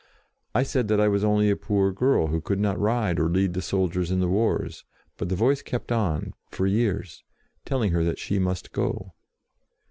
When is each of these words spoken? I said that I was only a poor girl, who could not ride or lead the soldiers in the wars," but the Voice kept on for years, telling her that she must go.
I 0.55 0.63
said 0.63 0.87
that 0.87 0.99
I 0.99 1.07
was 1.07 1.23
only 1.23 1.51
a 1.51 1.55
poor 1.55 1.91
girl, 1.91 2.25
who 2.29 2.41
could 2.41 2.59
not 2.59 2.79
ride 2.79 3.19
or 3.19 3.29
lead 3.29 3.53
the 3.53 3.61
soldiers 3.61 4.09
in 4.09 4.19
the 4.19 4.27
wars," 4.27 4.83
but 5.15 5.29
the 5.29 5.35
Voice 5.35 5.61
kept 5.61 5.91
on 5.91 6.33
for 6.49 6.65
years, 6.65 7.23
telling 7.65 7.91
her 7.91 8.03
that 8.03 8.17
she 8.17 8.39
must 8.39 8.71
go. 8.71 9.13